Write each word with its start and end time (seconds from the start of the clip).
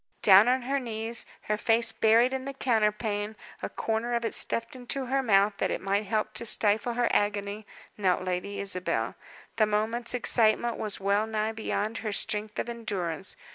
Down 0.23 0.47
on 0.47 0.63
her 0.63 0.79
knees, 0.79 1.27
her 1.43 1.57
face 1.57 1.91
buried 1.91 2.33
in 2.33 2.45
the 2.45 2.55
counterpane, 2.55 3.35
a 3.61 3.69
corner 3.69 4.15
of 4.15 4.25
it 4.25 4.33
stuffed 4.33 4.75
into 4.75 5.05
her 5.05 5.21
mouth 5.21 5.53
that 5.59 5.69
it 5.69 5.79
might 5.79 6.07
help 6.07 6.33
to 6.33 6.45
stifle 6.47 6.93
her 6.95 7.07
agony, 7.11 7.67
knelt 7.99 8.23
Lady 8.25 8.59
Isabel. 8.59 9.13
The 9.57 9.67
moment's 9.67 10.15
excitement 10.15 10.77
was 10.77 10.99
well 10.99 11.27
nigh 11.27 11.51
beyond 11.51 11.99
her 11.99 12.11
strength 12.11 12.57
of 12.57 12.67
endurance. 12.67 13.35